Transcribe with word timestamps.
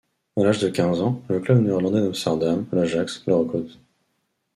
À 0.35 0.41
l'âge 0.41 0.57
de 0.59 0.67
quinze 0.69 0.99
ans, 0.99 1.21
le 1.29 1.39
club 1.39 1.61
néerlandais 1.61 2.01
d'Amsterdam, 2.01 2.65
l'Ajax, 2.71 3.21
le 3.27 3.35
recrute. 3.35 3.79